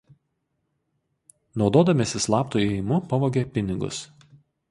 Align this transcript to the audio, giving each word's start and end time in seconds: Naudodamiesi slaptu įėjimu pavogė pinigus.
Naudodamiesi 1.63 2.23
slaptu 2.27 2.63
įėjimu 2.63 2.99
pavogė 3.13 3.47
pinigus. 3.59 4.01